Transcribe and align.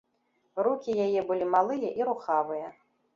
Рукі 0.67 0.95
яе 1.05 1.21
былі 1.31 1.45
малыя 1.57 1.89
і 1.99 2.09
рухавыя. 2.09 2.67